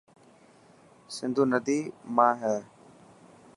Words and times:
سنڌو 1.15 1.43
نڌي 1.51 1.79
ما 2.15 2.27
هي. 2.41 2.57